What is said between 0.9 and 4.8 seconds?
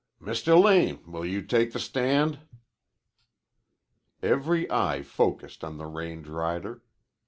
will you take the stand?" Every